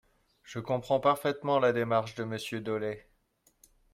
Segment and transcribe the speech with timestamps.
[0.43, 3.05] Je comprends parfaitement la démarche de Monsieur Dolez.